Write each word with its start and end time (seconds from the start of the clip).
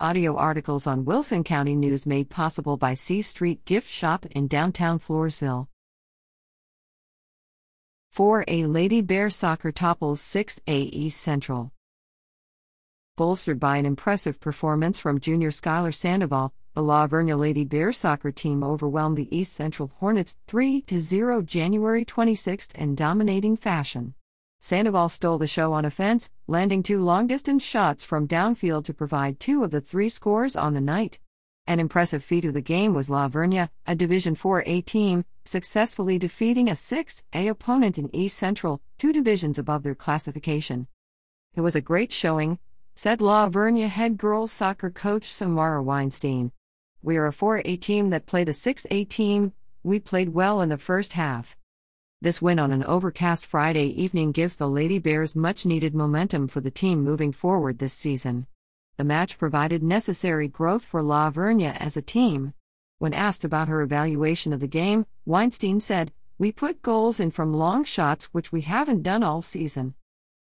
Audio 0.00 0.34
articles 0.34 0.88
on 0.88 1.04
Wilson 1.04 1.44
County 1.44 1.76
News 1.76 2.04
made 2.04 2.28
possible 2.28 2.76
by 2.76 2.94
C 2.94 3.22
Street 3.22 3.64
Gift 3.64 3.88
Shop 3.88 4.26
in 4.26 4.48
downtown 4.48 4.98
Floresville. 4.98 5.68
4A 8.12 8.72
Lady 8.72 9.02
Bear 9.02 9.30
Soccer 9.30 9.70
topples 9.70 10.20
6A 10.20 10.90
East 10.92 11.20
Central. 11.20 11.70
Bolstered 13.16 13.60
by 13.60 13.76
an 13.76 13.86
impressive 13.86 14.40
performance 14.40 14.98
from 14.98 15.20
junior 15.20 15.50
Skylar 15.50 15.94
Sandoval, 15.94 16.52
the 16.74 16.82
La 16.82 17.06
Vernia 17.06 17.38
Lady 17.38 17.64
Bear 17.64 17.92
soccer 17.92 18.32
team 18.32 18.64
overwhelmed 18.64 19.16
the 19.16 19.32
East 19.34 19.52
Central 19.52 19.92
Hornets 20.00 20.36
3 20.48 20.82
0 20.90 21.42
January 21.42 22.04
26 22.04 22.66
in 22.74 22.96
dominating 22.96 23.56
fashion. 23.56 24.14
Sandoval 24.64 25.10
stole 25.10 25.36
the 25.36 25.46
show 25.46 25.74
on 25.74 25.84
offense, 25.84 26.30
landing 26.46 26.82
two 26.82 26.98
long 27.02 27.26
distance 27.26 27.62
shots 27.62 28.02
from 28.02 28.26
downfield 28.26 28.86
to 28.86 28.94
provide 28.94 29.38
two 29.38 29.62
of 29.62 29.70
the 29.70 29.80
three 29.82 30.08
scores 30.08 30.56
on 30.56 30.72
the 30.72 30.80
night. 30.80 31.20
An 31.66 31.78
impressive 31.78 32.24
feat 32.24 32.46
of 32.46 32.54
the 32.54 32.62
game 32.62 32.94
was 32.94 33.10
La 33.10 33.28
Vernia, 33.28 33.68
a 33.86 33.94
Division 33.94 34.34
4A 34.34 34.86
team, 34.86 35.26
successfully 35.44 36.18
defeating 36.18 36.70
a 36.70 36.72
6A 36.72 37.46
opponent 37.46 37.98
in 37.98 38.16
East 38.16 38.38
Central, 38.38 38.80
two 38.96 39.12
divisions 39.12 39.58
above 39.58 39.82
their 39.82 39.94
classification. 39.94 40.86
It 41.54 41.60
was 41.60 41.76
a 41.76 41.82
great 41.82 42.10
showing, 42.10 42.58
said 42.96 43.20
La 43.20 43.50
Vernia 43.50 43.88
head 43.88 44.16
girls 44.16 44.50
soccer 44.50 44.88
coach 44.88 45.30
Samara 45.30 45.82
Weinstein. 45.82 46.52
We 47.02 47.18
are 47.18 47.26
a 47.26 47.32
4A 47.32 47.82
team 47.82 48.08
that 48.08 48.24
played 48.24 48.48
a 48.48 48.52
6A 48.52 49.10
team, 49.10 49.52
we 49.82 50.00
played 50.00 50.30
well 50.30 50.62
in 50.62 50.70
the 50.70 50.78
first 50.78 51.12
half. 51.12 51.54
This 52.24 52.40
win 52.40 52.58
on 52.58 52.72
an 52.72 52.84
overcast 52.84 53.44
Friday 53.44 53.88
evening 54.02 54.32
gives 54.32 54.56
the 54.56 54.66
Lady 54.66 54.98
Bears 54.98 55.36
much 55.36 55.66
needed 55.66 55.94
momentum 55.94 56.48
for 56.48 56.62
the 56.62 56.70
team 56.70 57.04
moving 57.04 57.32
forward 57.32 57.78
this 57.78 57.92
season. 57.92 58.46
The 58.96 59.04
match 59.04 59.36
provided 59.36 59.82
necessary 59.82 60.48
growth 60.48 60.82
for 60.82 61.02
La 61.02 61.30
Vernia 61.30 61.76
as 61.76 61.98
a 61.98 62.00
team. 62.00 62.54
When 62.98 63.12
asked 63.12 63.44
about 63.44 63.68
her 63.68 63.82
evaluation 63.82 64.54
of 64.54 64.60
the 64.60 64.66
game, 64.66 65.04
Weinstein 65.26 65.80
said, 65.80 66.14
We 66.38 66.50
put 66.50 66.80
goals 66.80 67.20
in 67.20 67.30
from 67.30 67.52
long 67.52 67.84
shots, 67.84 68.30
which 68.32 68.50
we 68.50 68.62
haven't 68.62 69.02
done 69.02 69.22
all 69.22 69.42
season. 69.42 69.92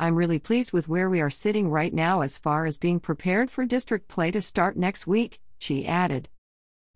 I'm 0.00 0.16
really 0.16 0.40
pleased 0.40 0.72
with 0.72 0.88
where 0.88 1.08
we 1.08 1.20
are 1.20 1.30
sitting 1.30 1.70
right 1.70 1.94
now 1.94 2.22
as 2.22 2.38
far 2.38 2.66
as 2.66 2.76
being 2.76 2.98
prepared 2.98 3.52
for 3.52 3.64
district 3.64 4.08
play 4.08 4.32
to 4.32 4.40
start 4.40 4.76
next 4.76 5.06
week, 5.06 5.38
she 5.60 5.86
added. 5.86 6.28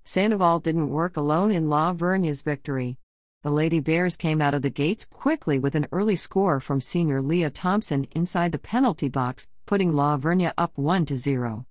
Sandoval 0.04 0.58
didn't 0.58 0.90
work 0.90 1.16
alone 1.16 1.52
in 1.52 1.68
La 1.68 1.94
Vernia's 1.94 2.42
victory. 2.42 2.98
The 3.46 3.52
Lady 3.52 3.78
Bears 3.78 4.16
came 4.16 4.42
out 4.42 4.54
of 4.54 4.62
the 4.62 4.70
gates 4.70 5.04
quickly 5.04 5.56
with 5.60 5.76
an 5.76 5.86
early 5.92 6.16
score 6.16 6.58
from 6.58 6.80
senior 6.80 7.22
Leah 7.22 7.50
Thompson 7.50 8.08
inside 8.10 8.50
the 8.50 8.58
penalty 8.58 9.08
box, 9.08 9.46
putting 9.66 9.92
La 9.92 10.18
Vernia 10.18 10.52
up 10.58 10.76
1 10.76 11.06
0. 11.06 11.64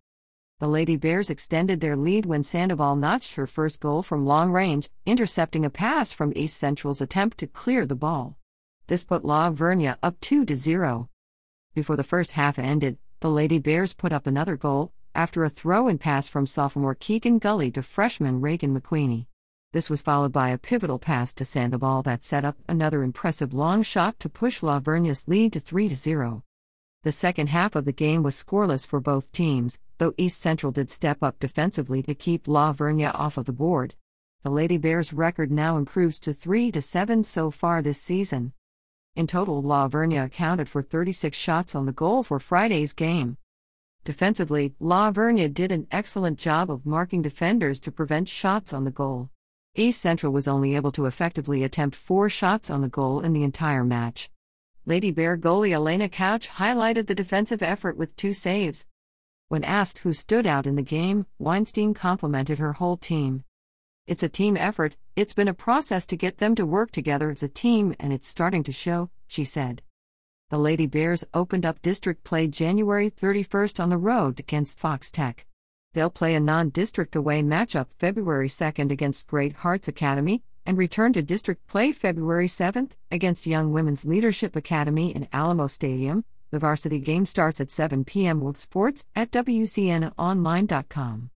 The 0.59 0.67
Lady 0.69 0.95
Bears 0.95 1.29
extended 1.29 1.81
their 1.81 1.97
lead 1.97 2.25
when 2.25 2.43
Sandoval 2.43 2.95
notched 2.95 3.35
her 3.35 3.45
first 3.45 3.81
goal 3.81 4.03
from 4.03 4.25
long 4.25 4.53
range, 4.53 4.89
intercepting 5.05 5.65
a 5.65 5.69
pass 5.69 6.13
from 6.13 6.31
East 6.33 6.55
Central's 6.55 7.01
attempt 7.01 7.39
to 7.39 7.45
clear 7.47 7.85
the 7.85 7.93
ball. 7.93 8.37
This 8.87 9.03
put 9.03 9.25
La 9.25 9.51
Vernia 9.51 9.97
up 10.01 10.17
2 10.21 10.45
0. 10.55 11.09
Before 11.73 11.97
the 11.97 12.03
first 12.05 12.31
half 12.31 12.57
ended, 12.57 12.99
the 13.19 13.29
Lady 13.29 13.59
Bears 13.59 13.91
put 13.91 14.13
up 14.13 14.25
another 14.25 14.55
goal, 14.55 14.93
after 15.13 15.43
a 15.43 15.49
throw 15.49 15.89
and 15.89 15.99
pass 15.99 16.29
from 16.29 16.47
sophomore 16.47 16.95
Keegan 16.95 17.37
Gully 17.39 17.69
to 17.71 17.81
freshman 17.81 18.39
Reagan 18.39 18.79
McQueenie. 18.79 19.25
This 19.75 19.89
was 19.89 20.01
followed 20.01 20.31
by 20.31 20.51
a 20.51 20.57
pivotal 20.57 20.99
pass 20.99 21.33
to 21.33 21.43
Sandoval 21.43 22.01
that 22.03 22.23
set 22.23 22.45
up 22.45 22.55
another 22.65 23.03
impressive 23.03 23.53
long 23.53 23.83
shot 23.83 24.17
to 24.21 24.29
push 24.29 24.63
La 24.63 24.79
Vernia's 24.79 25.27
lead 25.27 25.51
to 25.51 25.59
3 25.59 25.89
0. 25.89 26.45
The 27.03 27.11
second 27.11 27.49
half 27.49 27.75
of 27.75 27.83
the 27.83 27.91
game 27.91 28.23
was 28.23 28.41
scoreless 28.41 28.87
for 28.87 29.01
both 29.01 29.33
teams, 29.33 29.77
though 29.97 30.13
East 30.17 30.39
Central 30.39 30.71
did 30.71 30.91
step 30.91 31.21
up 31.21 31.41
defensively 31.41 32.01
to 32.03 32.15
keep 32.15 32.47
La 32.47 32.71
Vernia 32.71 33.13
off 33.13 33.37
of 33.37 33.43
the 33.43 33.51
board. 33.51 33.95
The 34.43 34.49
Lady 34.49 34.77
Bears' 34.77 35.11
record 35.11 35.51
now 35.51 35.75
improves 35.75 36.21
to 36.21 36.31
3 36.31 36.71
7 36.71 37.25
so 37.25 37.51
far 37.51 37.81
this 37.81 38.01
season. 38.01 38.53
In 39.13 39.27
total, 39.27 39.61
La 39.61 39.89
Vernia 39.89 40.23
accounted 40.23 40.69
for 40.69 40.81
36 40.83 41.35
shots 41.35 41.75
on 41.75 41.85
the 41.85 41.91
goal 41.91 42.23
for 42.23 42.39
Friday's 42.39 42.93
game. 42.93 43.35
Defensively, 44.05 44.73
La 44.79 45.11
Vernia 45.11 45.53
did 45.53 45.73
an 45.73 45.85
excellent 45.91 46.39
job 46.39 46.71
of 46.71 46.85
marking 46.85 47.21
defenders 47.21 47.77
to 47.81 47.91
prevent 47.91 48.29
shots 48.29 48.71
on 48.71 48.85
the 48.85 48.89
goal. 48.89 49.31
East 49.77 49.99
Central 49.99 50.31
was 50.31 50.47
only 50.47 50.73
able 50.75 50.91
to 50.93 51.05
effectively 51.05 51.61
attempt 51.61 51.97
four 51.97 52.29
shots 52.29 52.69
on 52.69 52.79
the 52.79 52.87
goal 52.87 53.19
in 53.19 53.33
the 53.33 53.43
entire 53.43 53.83
match. 53.83 54.29
Lady 54.85 55.11
Bear 55.11 55.37
goalie 55.37 55.73
Elena 55.73 56.07
Couch 56.07 56.47
highlighted 56.47 57.07
the 57.07 57.15
defensive 57.15 57.61
effort 57.61 57.97
with 57.97 58.15
two 58.15 58.31
saves. 58.31 58.85
When 59.49 59.65
asked 59.65 59.99
who 59.99 60.13
stood 60.13 60.47
out 60.47 60.65
in 60.65 60.77
the 60.77 60.81
game, 60.81 61.25
Weinstein 61.39 61.93
complimented 61.93 62.57
her 62.57 62.73
whole 62.73 62.95
team. 62.95 63.43
It's 64.07 64.23
a 64.23 64.29
team 64.29 64.55
effort, 64.55 64.95
it's 65.17 65.33
been 65.33 65.49
a 65.49 65.53
process 65.53 66.05
to 66.05 66.15
get 66.15 66.37
them 66.37 66.55
to 66.55 66.65
work 66.65 66.91
together 66.91 67.29
as 67.29 67.43
a 67.43 67.49
team, 67.49 67.95
and 67.99 68.13
it's 68.13 68.29
starting 68.29 68.63
to 68.63 68.71
show, 68.71 69.09
she 69.27 69.43
said. 69.43 69.81
The 70.51 70.57
Lady 70.57 70.85
Bears 70.85 71.25
opened 71.33 71.65
up 71.65 71.81
district 71.81 72.23
play 72.23 72.47
January 72.47 73.09
31st 73.11 73.83
on 73.83 73.89
the 73.89 73.97
road 73.97 74.39
against 74.39 74.79
Fox 74.79 75.11
Tech. 75.11 75.45
They'll 75.95 76.09
play 76.09 76.35
a 76.35 76.41
non 76.41 76.69
district 76.69 77.15
away 77.15 77.41
matchup 77.41 77.87
February 77.97 78.49
2nd 78.49 78.91
against 78.91 79.27
Great 79.27 79.53
Hearts 79.53 79.87
Academy 79.87 80.43
and 80.65 80.77
return 80.77 81.13
to 81.13 81.21
district 81.21 81.67
play 81.67 81.93
February 81.93 82.47
7th 82.47 82.91
against 83.09 83.47
Young 83.47 83.71
Women's 83.71 84.03
Leadership 84.03 84.57
Academy 84.57 85.15
in 85.15 85.29
Alamo 85.31 85.67
Stadium. 85.67 86.25
The 86.51 86.59
varsity 86.59 86.99
game 86.99 87.25
starts 87.25 87.61
at 87.61 87.71
7 87.71 88.03
p.m. 88.03 88.41
with 88.41 88.57
sports 88.57 89.05
at 89.15 89.31
WCNOnline.com. 89.31 91.29